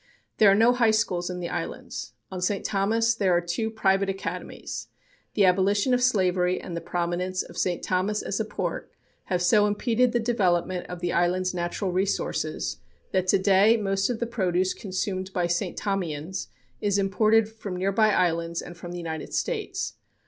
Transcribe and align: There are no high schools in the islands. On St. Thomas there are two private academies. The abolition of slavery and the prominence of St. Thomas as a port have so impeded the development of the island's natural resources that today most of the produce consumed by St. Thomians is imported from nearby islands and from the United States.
There 0.39 0.49
are 0.49 0.55
no 0.55 0.73
high 0.73 0.89
schools 0.89 1.29
in 1.29 1.41
the 1.41 1.49
islands. 1.49 2.13
On 2.31 2.41
St. 2.41 2.65
Thomas 2.65 3.13
there 3.13 3.33
are 3.37 3.39
two 3.39 3.69
private 3.69 4.09
academies. 4.09 4.87
The 5.35 5.45
abolition 5.45 5.93
of 5.93 6.01
slavery 6.01 6.59
and 6.59 6.75
the 6.75 6.81
prominence 6.81 7.43
of 7.43 7.55
St. 7.55 7.83
Thomas 7.83 8.23
as 8.23 8.39
a 8.39 8.45
port 8.45 8.91
have 9.25 9.43
so 9.43 9.67
impeded 9.67 10.11
the 10.11 10.19
development 10.19 10.87
of 10.87 11.01
the 11.01 11.13
island's 11.13 11.53
natural 11.53 11.91
resources 11.91 12.77
that 13.11 13.27
today 13.27 13.77
most 13.77 14.09
of 14.09 14.19
the 14.19 14.25
produce 14.25 14.73
consumed 14.73 15.31
by 15.33 15.45
St. 15.45 15.77
Thomians 15.77 16.47
is 16.81 16.97
imported 16.97 17.47
from 17.47 17.75
nearby 17.77 18.09
islands 18.09 18.59
and 18.63 18.75
from 18.75 18.93
the 18.93 18.97
United 18.97 19.35
States. 19.35 19.93